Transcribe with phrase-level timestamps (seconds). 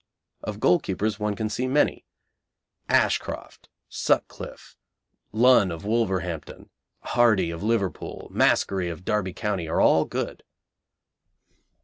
[0.41, 2.05] Of goalkeepers, one can see many.
[2.89, 4.75] Ashcroft; Sutcliffe;
[5.31, 10.43] Lunn, of Wolverhampton; Hardy, of Liverpool; Maskery, of Derby County, are all good.